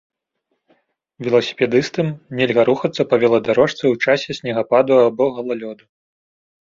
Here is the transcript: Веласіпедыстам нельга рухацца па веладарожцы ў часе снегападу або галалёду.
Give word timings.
Веласіпедыстам 1.25 2.07
нельга 2.39 2.61
рухацца 2.69 3.01
па 3.11 3.15
веладарожцы 3.25 3.81
ў 3.81 3.95
часе 4.07 4.31
снегападу 4.41 4.93
або 5.07 5.25
галалёду. 5.41 5.83